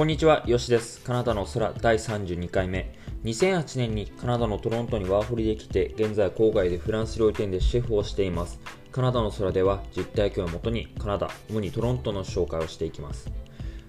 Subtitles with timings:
[0.00, 1.02] こんにちは、よしです。
[1.02, 2.90] カナダの空第32回目。
[3.24, 8.58] 2008年にカナダのトロントにワーホリで来て、現在郊外でフランス料理店でシェフをしています。
[8.92, 13.30] カナダの空では実体験をもとにカナダ、主にトロントの紹介をしていきます。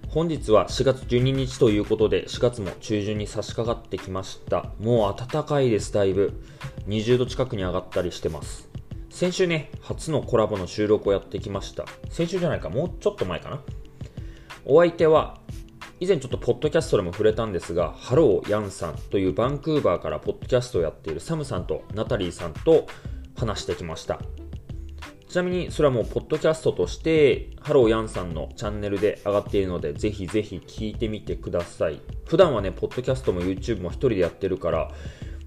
[0.09, 4.65] 本日は4月12日ということで、4月も中旬に差し掛かってきました。
[4.81, 6.33] もう暖かいです、だいぶ。
[6.89, 8.69] 20度近くに上がったりしてます。
[9.09, 11.85] 先週ね、初のコラボの収録をやってきました。
[12.09, 13.61] 先週じゃないか、もうちょっと前かな。
[14.63, 15.39] お相手は
[16.01, 22.87] 以前ちょっとポッドキャストでも触れたんですが、ハローヤンさんというバンクーバーからポッドキャストをやっているサムさんとナタリーさんと
[23.37, 24.19] 話してきました。
[25.29, 32.01] ちなみにそれはもうポッドキャストとして、ハローヤンさんのチャンネルで上がっているので、ぜひぜひ聞いてみてください。
[32.25, 34.89] 普段はね、ポッドキャストも YouTube も一人でやってるから、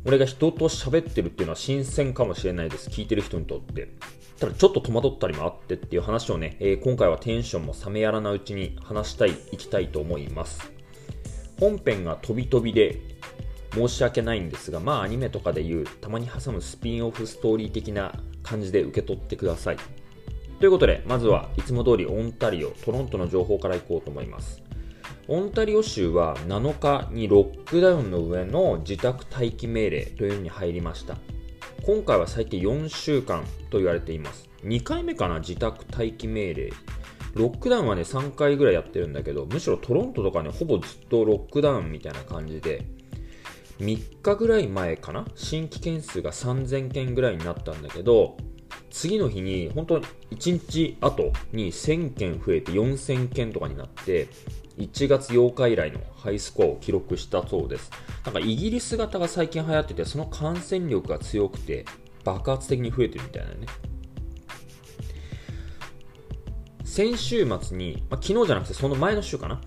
[0.05, 2.91] 俺が人と喋ってるっていうのは新鮮かもしれないです。
[2.91, 3.89] 聞いてる人にとって。
[4.38, 10.72] ただちょっと戸惑ったりもあってっていう話をね、えー、今回はテンションも冷めやらないうちに話したい、いきたいと思います。
[11.61, 13.00] 本編が飛び飛びで
[13.75, 19.77] 申し訳ないんですが、まあアニメとかでいうたまに挟むスピンオフストーリー的な感じで受け取ってください。
[20.59, 24.62] ということで、まずはいつも通りオンタリオ、トロントの情報からいこうと思います。
[25.27, 31.16] オンタリオ州は7日にロックダウンの上の自宅待機命令というのに入りました。
[31.87, 34.49] 今回は最近4週間と言われています。
[34.63, 36.73] 2回目かな、自宅待機命令。
[37.35, 42.87] ロックダウンはね、3回ぐらいやってるんだけど、むしろトロントとかね、ほぼずっとロックダウンみたいな感じで、
[43.81, 48.39] 3日ぐらい前かな、新規件数が3000件ぐらいになったんだけど、
[48.95, 50.06] 次の日に、本当1
[50.53, 54.28] 日後に1000件増えて4000件とかになって、
[54.78, 57.91] 1月8日以来のハイスコアを記録したそうです。
[58.25, 61.84] なんかイギリス型が最近流行ってて、その感染力が強くて
[62.22, 63.67] 爆発的に増えてるみたいなね。
[66.84, 69.61] 先週末に、まあ、昨日じゃなくてその前の週かな。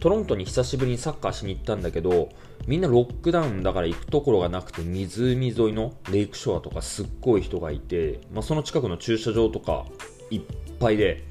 [0.00, 2.28] トロントに久しぶりにサッカーしに行ったんだけど、
[2.66, 9.86] みんなロックダウンだから行くところがなくて、湖沿いのレイクショアとかすっごい人がいて、まあ、その近くの駐車場とか
[10.30, 10.42] いっ
[10.78, 11.24] ぱいで、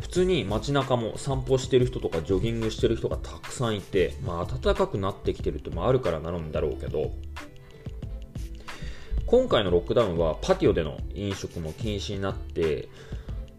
[0.00, 7.12] 普通に街中も散歩してる人とかジョギングしてる人がたくさんいて、まあ、暖かくなってきてるってもあるからなるんだろうけど、
[9.26, 12.88] 今回のロックダウンはパティオでの飲食も禁止になって、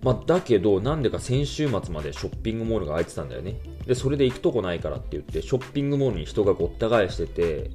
[0.01, 3.55] まあ、だけど、なんでか先週末までショッピングモールが開いてたんだよね。
[3.87, 7.71] で、それで行くとこないからって言って、ショッピングモールに人がごった返してて、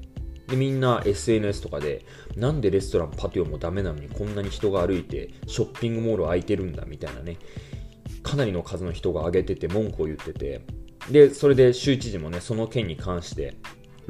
[0.47, 2.05] で、みんな SNS とかで、
[2.37, 7.37] なんでレストラン、パティオもダメなのにこんなに人が歩いて、ショッピングモール開いてるんだみたいなね、
[8.23, 10.61] かなりの数の人が挙げてて文句を言ってて、
[11.11, 13.55] で、それで州知事もね、その件に関して、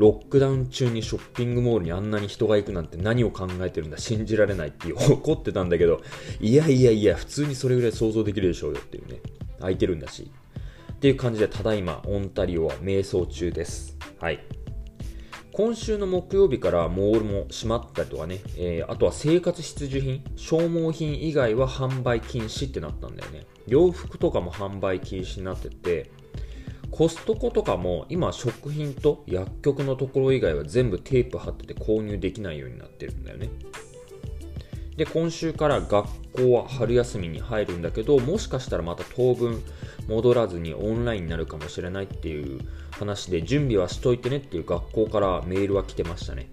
[0.00, 6.00] ロックダウン中にショッピングモールにあんなに人が行くなんて何を考えてるんだ信じられないっていう怒ってたんだけど
[6.41, 9.21] いやいやいや普通にそれぐらい想像できるでしょうよっていうね。
[9.59, 10.31] 空いてるんだし。
[10.93, 13.99] っていう感じでただいまオンタリオは迷走中です。
[14.19, 14.41] はい。
[15.53, 23.44] 今週の木曜日からモールも閉まったりとかね、えー、あとは生活必需品、消耗品以外は販売禁止ってなったんだよね。
[23.66, 26.10] 洋服とかも販売禁止になってて、
[26.91, 33.49] コストコとかも今食品と薬局のところ以外は全部テープ貼ってて購入できないようになってるんだよね。
[34.97, 39.62] で、今週から学校は春休みに入るんだけど、もしかしたらまた当分
[40.09, 46.51] 戻らずにオンラインになるかもしれないっていう話で、準備はしといてねっていう学校からメールは来てましたね。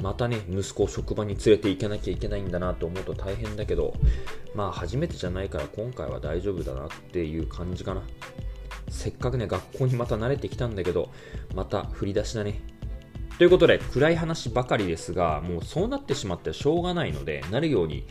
[0.00, 3.94] またね、息子を職場に連れて行かなきゃいけないんだなと思うと大変だけど、
[4.54, 8.02] まあ初めてじゃないから今回は大丈夫だなっていう感じかな。
[8.94, 11.10] せっかくね、学校にまた慣れてきたんだけど、
[11.54, 12.60] また振り出しだね。
[13.36, 18.06] ということで、暗い話ばかりですが、もうそうなってしまってしょうがないので、なるように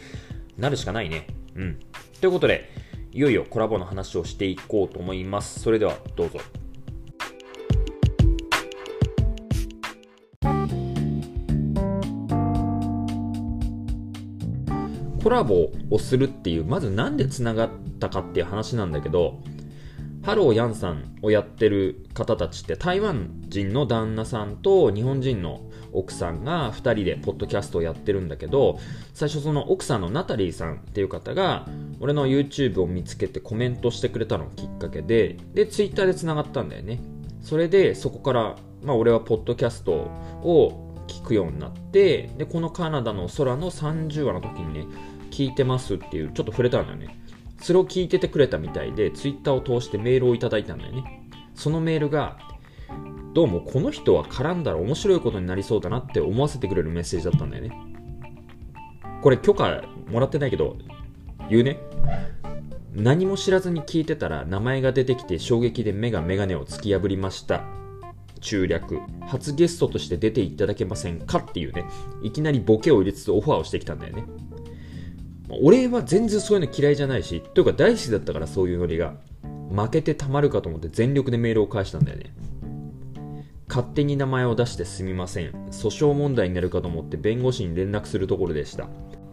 [0.58, 1.28] なるしかないね。
[1.56, 1.80] うん。
[2.20, 2.70] ということで、
[3.14, 5.62] いよいよコラボの話をしていこうと思います。
[5.62, 6.40] それでは、どうぞ。
[15.24, 19.40] コラボをするっていう、まずなんで繋がったかっていう話なんだけど、
[20.24, 28.80] ハローヤンさんをやってる方たちって台湾人の旦那さんと日本人の奥さんが2人でポッドキャストをやってるんだけど
[29.14, 31.68] 最初その奥さんのナタリーさんっていう方が
[32.00, 37.02] 俺の YouTube を見つけてコメントしてくれたのがきっかけでで Twitter で繋がったんだよね。
[37.42, 44.86] それでそこからまあ俺はポッドキャストを聞くようになってでこのカナダの空の30話の時にね
[45.32, 47.23] 聞いてますっていうちょっと触れたんだよね。
[47.64, 51.30] それを聞いててくれたみたいで、ツイッターを通してメールをいただいたんだよね。
[51.56, 52.38] そのメールが、
[53.34, 57.72] どうもこの人は絡んだら面白いことになりそうだなって思わせてくれるメッセージだったんだよね。
[59.22, 59.82] これ許可
[60.12, 60.76] もらってないけど、
[61.50, 61.80] 言うね。
[62.94, 67.64] 何も知らずに聞いてたら名前が出てきて衝撃で目がメガネを突き破りました
[68.40, 71.86] 中略初ゲストとして出ていただけませんかっていうね
[72.22, 74.26] いきなりボケを入れつつオファーをしてきたんだよね
[75.50, 79.16] 俺は全然そういうの嫌いじゃないしというか大好きだったからそういうノリが
[79.70, 82.34] 負けてたまるかと思って全力でメールを返したんだよね。
[83.68, 85.50] 勝手に名前を出してすみません。
[85.72, 88.88] 訴訟問題になるかと思って弁護士に連絡するところでした。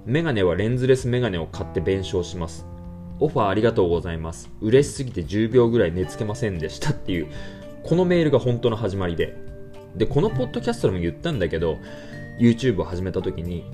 [0.06, 2.66] メガネはレンズレスメガネを買って弁償します。
[3.18, 4.50] オファーありがとうございます。
[4.62, 6.92] 嬉しすぎて10秒ぐらい寝つけませんでした。
[6.92, 7.28] っていう
[7.82, 9.36] このメールが本当の始まりで。
[9.94, 11.78] でこのポッドキャストでも言ったんだけど
[12.38, 13.64] YouTube を始めた時に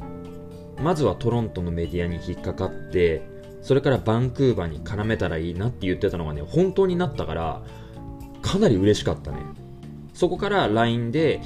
[0.80, 3.22] まずはトロントのメディアに引っかかって
[3.62, 7.62] それからバンクーバーに絡めたらいいなって言ってたのがね本当になったから
[8.42, 9.38] かなり嬉しかったね。
[10.14, 11.42] そこから LINE で、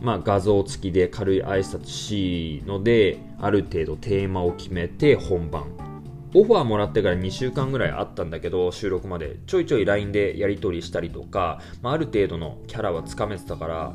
[0.00, 5.64] まあ、画像付きで軽い挨拶しのである程度テーマを決めて本番。
[6.34, 9.36] オファーもらってから2週間ぐらいあったんだけど収録まで。
[9.46, 13.94] ちょいちょい LINE でやり取りしたりとか、まあ、ある程度のキャラはつかめてたから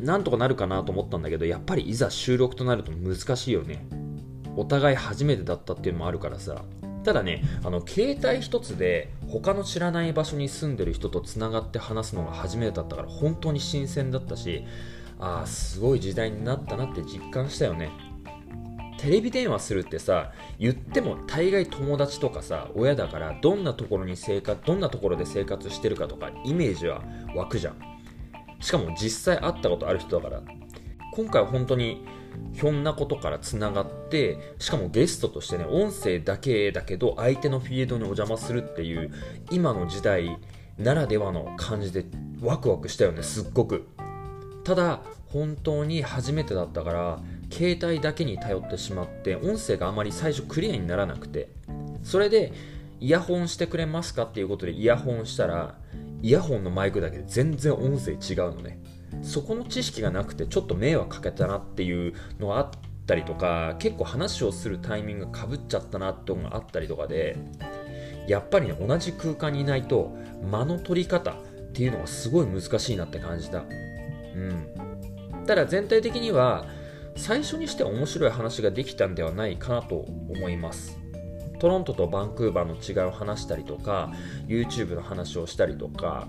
[0.00, 4.03] なんとかなるかなと思ったんだけどやっぱりいざ収録となると難しいよね。
[4.56, 6.62] お互い初めてだったっていうのもあるからさ。
[7.04, 14.64] ただねあの携帯一つで他の知らない場所に住んでる人とつながって話すのが初めてだったから本当に新鮮だったし
[15.20, 17.90] ああすごい時代になったなって実感したよね。
[18.98, 27.02] テレビ電話するってさ言っても大概友達とかさ親だからどんなところに生活どんなところで生活してるかとかイメージは
[27.34, 27.76] 湧くじゃん。
[28.60, 30.42] しかも実際会ったことある人だから。
[31.12, 32.04] 今回は本当に
[32.52, 39.12] ひょんなことからつながってしかもゲストとしてね音声だけだけど相手のフィールドにお邪魔するっていう
[39.50, 40.38] 今の時代
[40.78, 42.04] ならではの感じで
[42.40, 43.86] ワクワクしたよねすっごく。
[44.64, 47.20] ただ本当に初めてだったから
[47.50, 51.48] 携帯だけに頼ってしまって音声があまり最初クリアにならなくて。
[52.04, 52.52] それで
[53.00, 55.74] イヤホンしてくれますかっていうことでイヤホンしたら
[56.22, 58.78] イヤホンのマイクだけで全然音声違うのね。
[59.22, 62.70] そこの知識がなくてちょっと迷惑かけたなっていうのがあっ
[63.06, 67.36] たりとか結構話をするタイミングがかぶっちゃったなってのがあったりとかで
[68.26, 71.36] やっぱりね同じ空間にいないと間の取り方っ
[71.72, 73.58] ていうのがすごい難しいなって感じた。
[73.58, 75.44] うん。
[75.46, 76.66] ただ全体的には
[77.16, 80.98] 最初にして面白い話ができたんではないかなと思います。
[81.58, 84.12] トロントとバンクーバーの違いを話したりとか
[84.48, 86.28] YouTube の話をしたりとか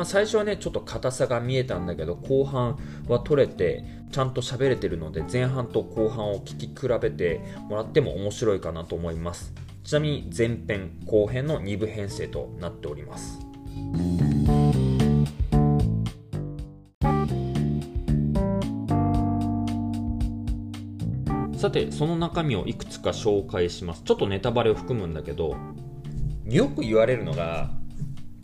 [0.00, 9.52] まあ、最初はねちょっと硬さが見えたんだけど後半は取れてちゃんと喋れてるので前半と後半を聞き比べてもらっても面白いかなと思います。
[9.84, 13.40] ちなみに前編後編の2部編成となっております。
[21.58, 24.02] さてその中身をいくつか紹介します。
[24.04, 25.56] ちょっとネタバレを含むんだけど
[26.46, 27.78] よく言われるのが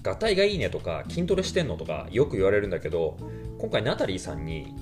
[0.06, 3.18] ガタイがいいねとか筋トレしてんのとかよく言われるんだけど
[3.58, 4.72] 今回ナタリーさんに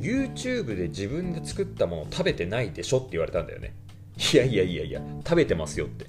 [0.00, 3.74] YouTube で自分で作ったもの食べてないでしょって言われたんだよね。
[4.34, 6.06] いやいやいやいや食べてますよって。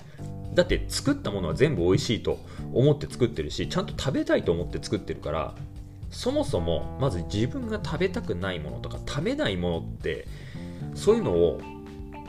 [0.56, 2.40] だって作ったものは全部美味しいと
[2.74, 5.54] 思って作ってるしちゃんと食べたいと思って作ってるから
[6.10, 10.28] そもそもまず自分が食べたくないものとか食べないものって
[10.96, 11.62] そういうのを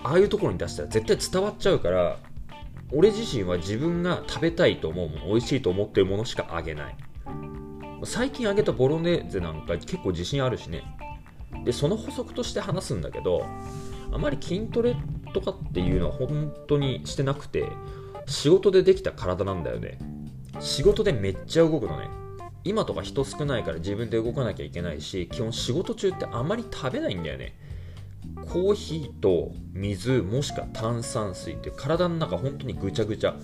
[0.04, 2.18] ああいうところに出したら絶対伝わっちゃうから
[2.90, 6.96] 俺自身は自分が食べたいと思うもの美味しいと思ってるものしかあげない。
[8.04, 10.82] 最近あげたボロネーゼなんか結構自信あるしね。
[11.64, 13.44] でその補足として話すんだけど
[14.12, 14.96] あまり筋トレ
[15.34, 17.64] とかっていうのは本当にしてなくて
[18.26, 19.98] 仕事でできた体なんだよね。
[20.60, 22.08] 仕事でめっちゃ動くのね。
[22.64, 27.54] 今とか人少ないから自分で動かなきゃいけないし基本仕事中ってあまり食べないんだよね。
[28.46, 33.36] コーヒーと水もしくは炭酸水って体の中本当にぐちゃぐちゃ。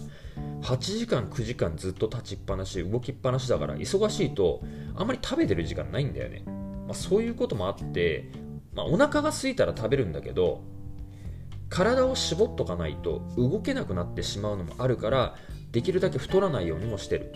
[0.63, 4.63] 8時間9時間ずっと立ちっぱなし動きっぱなしだから忙しいと
[4.97, 8.31] あんまり食べてる時間ないんだよね、まあ、そういうこともあって、
[8.73, 10.63] まあ、お腹が空いたら食べるんだけど
[11.69, 15.35] 体を絞っとかないと動けなくなってしまうのもあるから
[15.71, 17.33] できるだけ太らないようにもしてる。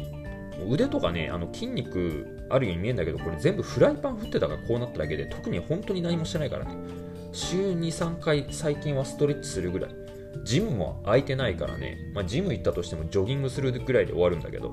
[0.68, 6.76] 腕とかねあの筋肉あるように見えるんだけどこれ全部フライパン振ってたからこうなっただけで特に本当に何もしてないからね。
[7.32, 9.90] 週2、3回最近はストレッチするぐらい。
[10.44, 14.72] ジムも空いてないからね、まあ、ジム行ったとしてもジョギングするぐらいで終わるんだけど、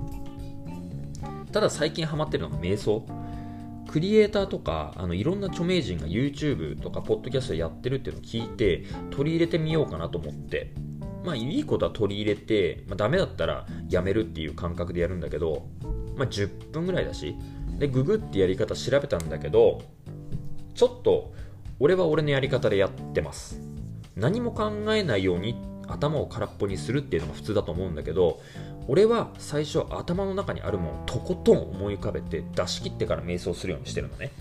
[1.52, 3.06] ただ最近ハマってるのが瞑想。
[3.88, 10.74] クリエイターとかあのいろんな著名人が YouTube とかポッドキャストやってるっていうのを聞いて取り入れてみようかなと思って
[11.24, 15.68] まあいいことは取り入れて、まあ、ダメだったらやめるっていう感覚でやるんだけど、
[16.18, 17.38] まあ、10分ぐらいだし
[17.80, 19.82] でググってやり方調べたんだけど
[20.74, 21.34] ちょっと
[21.80, 23.62] 俺は俺のやり方でやってます。
[24.16, 25.56] 何も考えないように
[25.88, 28.40] 頭を空っぽにするっていうのが普通だと思うんだけど
[28.88, 34.32] 俺は最初頭の中にあるものをとことん思い浮かべて出し切ってから瞑想するようにしてるのね。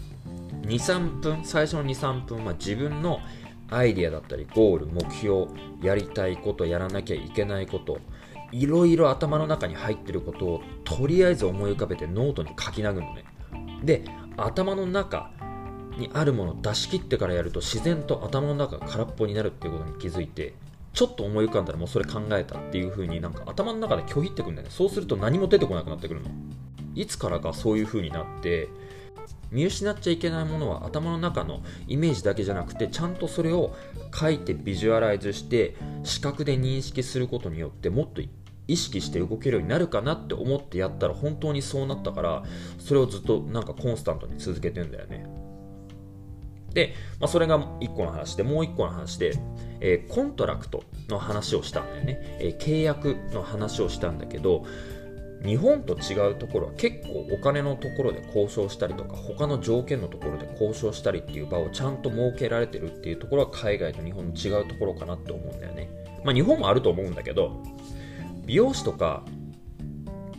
[0.62, 3.20] 23分最初の23分は自分の
[3.70, 5.46] アイディアだったりゴール目標
[5.82, 7.98] やりたいことやらなきゃいけないこと
[8.52, 13.24] いろいろ頭の中に入ってることをとりあえず思い浮かべてノートに書き殴るのね。
[13.82, 14.04] で
[14.36, 15.30] 頭の中
[15.98, 20.54] にあるものを出し切ってからやると自然と頭の中が空っぽになるっていうことに気づいて
[20.92, 24.72] ちょっと思い浮かんだらもうそれ考えたっていう風になんか頭の中で拒否ってくんだよね。
[24.72, 26.30] そうすると何も出てこなくなってくるの。
[26.94, 28.68] いつからかそういう風になって
[29.50, 33.74] 見失っちゃいけないものは頭の中のイメージだけじゃなくてちゃんとそれを
[34.14, 35.74] 書いてビジュアライズして
[36.04, 38.22] 視覚で認識することによってもっと
[38.66, 42.42] 意識して動けるようになるかなって思ってやったら本当にそうなったから
[42.78, 45.26] それをずっとなんかコンスタントに続けてんだよね。
[46.74, 49.32] で、まあ、それが1個の話でもう1個の話で、
[49.80, 54.64] えー、 contract の話をしたんだよね、えー、契約の話をしたんだけど
[55.44, 65.90] 日本と違うところは結構お金のところで交渉したりとか他の条件のところで交渉したりっていう場をちゃんと設けられてるっていうところは海外と日本の違うところかなって思うんだよね。
[66.24, 67.62] まあ日本もあると思うんだけど
[68.46, 69.22] 美容師とか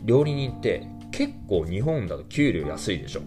[0.04, 3.20] 料理人って結構日本だと給料安いでしょ。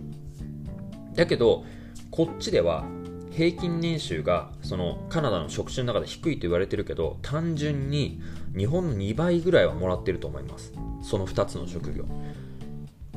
[1.16, 1.64] だけど
[2.12, 2.86] こっちでは
[3.32, 8.22] 平均年収がそのカナダの職種の中で低いと言われてるけど単純に
[8.58, 12.06] 日本の2倍ぐらいはもらってると思いますその2つの職業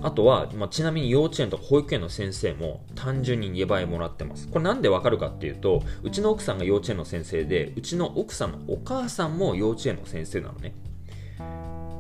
[0.03, 4.49] あとは、まあ、ちなみに幼稚園とか保育園の先生も単純に2倍もらってます。
[4.49, 10.75] これなんでわかるかっていうと、うちの奥さんが幼稚園の先生で、うちの奥さんのお母さんも幼稚園の先生なのね。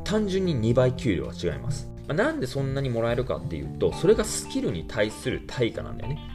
[0.05, 1.89] 単純に2倍給料は違います。
[2.09, 6.32] ま、なんでそんなにもらえるかっていうと、それがスキルに対する対価なんだよね。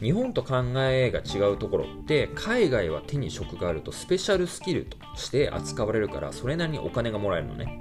[0.00, 7.80] 日本と考えが違うところって海外は手に職があるとスペシャルスキルとして扱われるからそれなりにお金がもらえるのね。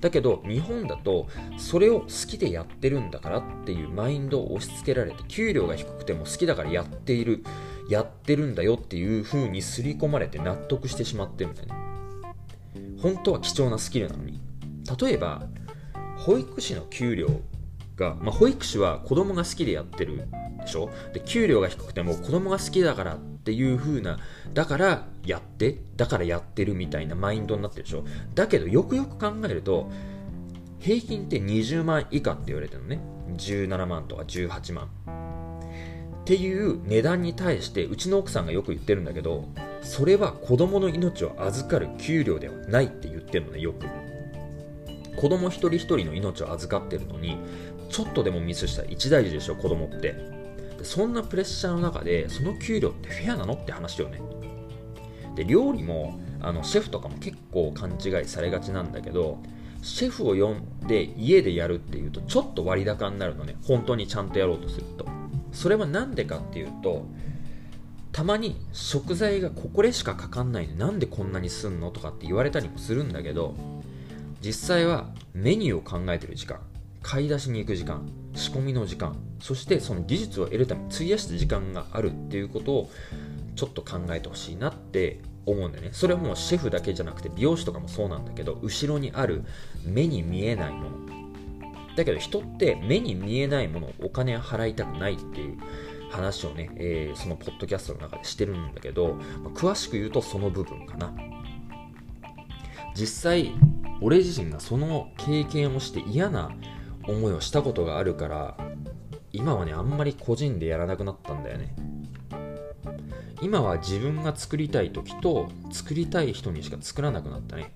[0.00, 7.42] だけど日本だとそれを好きでやってるんだからっていうマインドを押し付けられて給料が低くても好きだからやっている
[7.88, 11.74] やってるんだよっていう風に刷り込まれて納得してしまってるんだよね。
[13.00, 14.40] 本当は貴重なスキルなのに。
[15.00, 15.46] 例えば
[16.18, 17.28] 保育士の給料
[17.96, 20.28] が、まあ、保育士は子供が好きでやってる
[20.64, 20.90] でしょ？
[21.12, 24.18] で給料が低くても子供が好きだからっていう風な
[24.52, 28.04] だからやってだからやってるみたいなマインドになってるでしょ？
[28.34, 29.90] だけどよくよく考えると
[30.80, 33.00] 平均って20万以下って言われてるのね。
[33.36, 34.88] 17万とか18万。
[36.22, 39.46] っていう値段に対してうちの奥さんがよく言ってるんだけど
[39.82, 43.86] それは子供の命を預かる給料ではないって言ってるのねよく。
[45.16, 47.38] 子供一人一人の命を預かってるのに
[47.90, 50.33] ちょっとでもミスしたら一大事でしょ子供って。
[50.84, 54.20] でそんなプレッシャーの中でその給料ってフェアなのって話よね。
[55.34, 59.38] で料理もあのシェフとかも結構勘違いされがちなんだけど
[59.82, 63.56] シェフを呼んで家でやるっていうとちょっと割高になるのね。
[63.66, 65.06] 本当にちゃんとやろうとすると。
[65.52, 67.06] それは何でかっていうと
[68.12, 73.54] たまに食材がここでしかかかんないでなんでこんなにすんのとかって言われたりもするんだけど
[74.42, 76.60] 実際はメニューを考えてる時間。
[77.02, 78.23] 買い出しに行く時間。
[78.34, 79.16] 仕込みの時間。
[79.40, 82.90] そしてその技術を得るために費やした時間があるっていうことを
[83.56, 85.90] ちょっと考えてほしいなって思うんだよね。
[85.92, 89.44] それはもうシェフだけじゃなくて美容師とかもそうなんだけど後ろにある
[89.84, 91.04] 目に見えないもの。
[91.96, 95.58] だけど人って目に見えないものをお金払いたくないっていう
[96.10, 99.14] 話をね、えー、そのポッドキャストの中でしてるんだけど、
[99.44, 101.14] まあ、詳しく言うとその部分かな。
[102.96, 103.52] 実際
[104.00, 106.50] 俺自身がその経験をして嫌な
[107.06, 108.56] 思いをしたことがあるから
[109.32, 111.74] 今はねあんまり個人でやらなくなったんだよね。
[113.42, 117.74] 今は自分が作りたい時と作りたい人にしか作らなくなったね。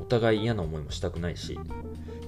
[0.00, 1.58] お互い嫌な思いもしたくないし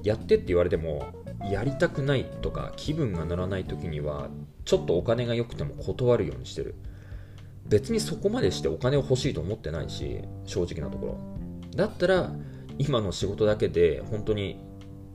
[0.03, 1.13] やってって言われても
[1.49, 4.29] やりたくないとか気分が乗らない時には
[4.65, 6.75] ちょっとお金が良くても断るようにしてる。
[7.67, 11.19] 別にそこまでしてお金を欲しいと思ってないし正直なところ。
[11.77, 12.33] だったら
[12.79, 14.59] 今の仕事だけで本当に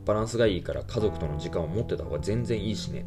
[0.06, 3.06] バランスがいいから家族との時間を持ってた方が全然いいしね、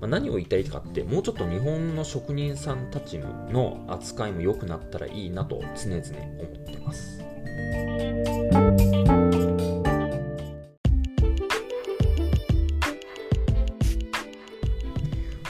[0.00, 6.02] まあ、何を言いたいかってもうちょっと日本の職人さんたちの扱いも良くなったらいいなと常々
[6.38, 7.20] 思ってます。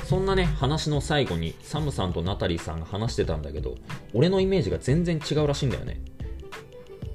[0.07, 3.77] そんなね話の最後にサムさんとナタリーさんが話してたんだけど
[4.13, 6.01] 俺のイメージが全然違うらしいんだよね。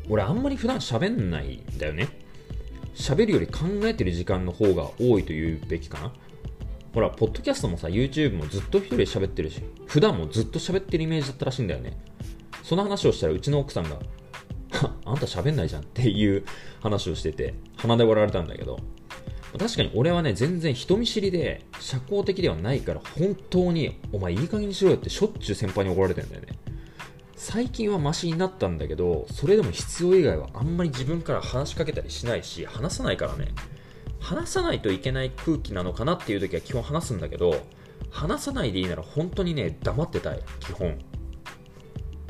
[0.08, 2.25] 俺あんまり普段喋んないんだよね。
[2.96, 6.14] 喋るより考えてる時間の方が多いと言うべきかな？
[6.94, 11.98] ほら、ポッドキャストもさ、YouTube もずっと一人で喋ってるし、普段もずっと喋ってるイメージだったらしいんだよね。
[12.64, 14.00] その話をしたらうちの奥さんが、
[15.04, 16.46] あんた喋んないじゃんっていう
[16.82, 18.80] 話をしてて、鼻で笑われたんだけど、
[19.60, 26.48] 確かに俺はね、全然人見知りで、社交的ではないから、本当に、お前いい加減にしろよってしょっちゅう先輩に怒られてんだよね。
[27.36, 33.54] 最近はマシになったんだけど、それでも必要以外はあんまり自分から話しかけたりしないし、話さないからね。
[34.20, 37.62] 話さないといけない空気なのかなっていう時は基本話すんだけど、
[38.10, 40.98] 話さないでいいなら本当にね、黙ってたい、基本。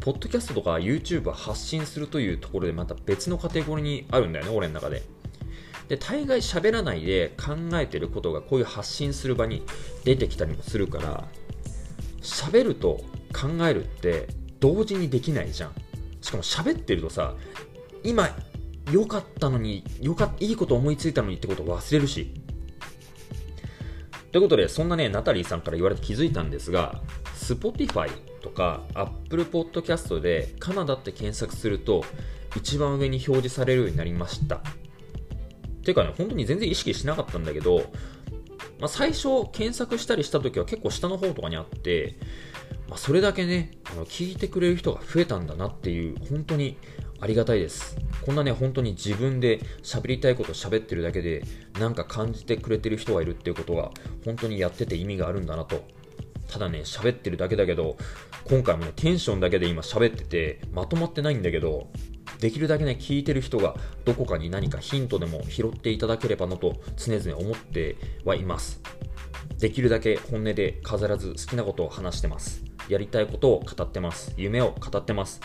[0.01, 5.03] ポッドキャストとか YouTube 発信するというところでまた別のカテゴリーにあるんだよね、俺の中で。
[5.87, 9.63] で、大概喋らないで考えてることがこういう発信する場に
[10.03, 11.27] 出てきたりもするから、
[12.21, 14.27] 喋ると考えるって
[14.65, 15.73] 同時にできないじゃん。
[16.21, 17.35] しかも喋ってるとさ、
[18.03, 18.35] 今
[18.91, 22.33] 良かったのに、よかいいこと思いついたのにってことを忘れるし。
[24.31, 26.99] ということで、そんなね、ナタリーさんから言われて気づいたんですが、
[27.35, 28.09] Spotify
[28.41, 32.03] とか Apple Podcast でカナダって検索すると、
[32.55, 34.63] 一番上に表示されるようになりました。
[35.83, 37.83] ていうかね、本当に全然意識しなかったんだけど、
[38.79, 42.15] まあ、最初検索したりした時は結構下の方とかにあって、
[42.87, 46.77] まあ、それだけね、あの聞いてくれる人が増えたんだなっていう、本当に
[47.19, 47.97] ありがたいです。
[48.25, 51.43] こんなね、本当に自分で喋りたいこと喋ってるだけで、
[51.79, 53.91] なんか感じてくれてる人がいるっていうことが、
[54.23, 55.83] 本当にやってて意味があるんだなと。
[56.47, 57.97] ただね、喋ってるだけだけど、
[58.43, 61.89] 今回もね、テンションだけで今喋ってて、まとまってないんだけど、
[62.39, 68.81] できるだけね、聞いてる人がどこかに何かヒントでも拾っていただければなと常々思ってはいます。
[69.59, 72.63] できるだけ本音で飾らず好きなことを話してます。
[72.89, 74.33] やりたいことを語ってます。
[74.37, 75.41] 夢を語ってます。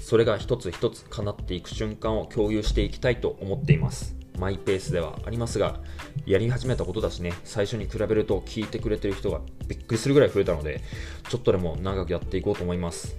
[0.00, 4.16] それが一つ一つ叶っていく瞬間を共有していきたいと思っています。
[4.38, 5.80] マイペースではありますが、
[6.26, 10.80] やり始めたことだしね、最初に比べると聞いてくれてる人がびっくりするぐらい増えたので、
[11.28, 13.16] ちょっとでも長くやっていこうと思います。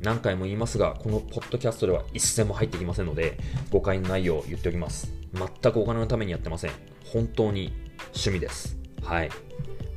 [0.00, 3.38] 何回も言いますが、このポッドキャストでは一銭も入ってきませんので、
[3.70, 5.12] 誤解のないよう言っておきます。
[5.32, 6.72] 全くお金のためにやってません。
[7.04, 7.72] 本当に
[8.06, 8.76] 趣味です。
[9.02, 9.30] はい。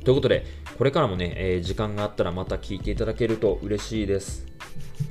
[0.04, 0.44] ということで、
[0.78, 4.46] これからもね、えー、時間があったらまた聞いていただけると嬉しいです。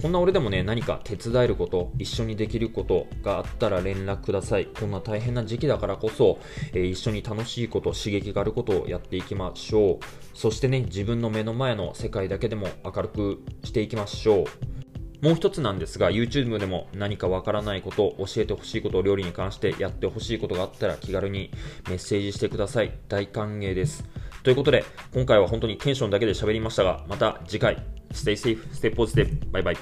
[0.02, 4.66] こんな俺でもね、何か手伝えること、一緒にできることがあったら連絡ください。
[4.66, 6.40] こんな大変な時期だからこそ、
[6.74, 9.98] えー、一緒に楽しいこと、刺激があることをやっていきましょう。
[10.34, 15.26] そしてね、自分の目の前の世界だけでも明るくしていきましょう。
[15.26, 21.52] もう一つなんですが、YouTube でも何かわからないこと、教えてほしいこと、料理に関してやってほしいことがあったら気軽に
[21.88, 22.98] メッセージしてください。
[23.08, 24.04] 大歓迎です。
[24.44, 27.78] ということで、今回は本当にテンションだけで喋りましたが、また次回、
[28.12, 29.52] Stay safe, stay positive.
[29.52, 29.78] バイバイ。